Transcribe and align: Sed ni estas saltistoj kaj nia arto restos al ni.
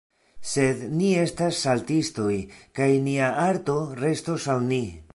Sed 0.51 0.79
ni 1.01 1.09
estas 1.25 1.59
saltistoj 1.67 2.39
kaj 2.81 2.91
nia 3.07 3.31
arto 3.47 3.81
restos 4.05 4.53
al 4.57 4.71
ni. 4.75 4.85